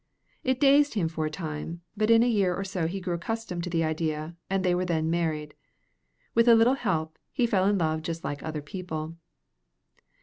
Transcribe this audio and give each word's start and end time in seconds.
It 0.43 0.59
dazed 0.59 0.95
him 0.95 1.07
for 1.07 1.27
a 1.27 1.29
time, 1.29 1.81
but 1.95 2.09
in 2.09 2.23
a 2.23 2.25
year 2.27 2.55
or 2.55 2.63
so 2.63 2.87
he 2.87 2.99
grew 2.99 3.13
accustomed 3.13 3.63
to 3.65 3.69
the 3.69 3.83
idea, 3.83 4.35
and 4.49 4.65
they 4.65 4.73
were 4.73 4.83
then 4.83 5.11
married. 5.11 5.53
With 6.33 6.47
a 6.47 6.55
little 6.55 6.73
help, 6.73 7.19
he 7.31 7.45
fell 7.45 7.65
in 7.67 7.77
love 7.77 8.01
just 8.01 8.23
like 8.23 8.41
other 8.41 8.63
people. 8.63 9.15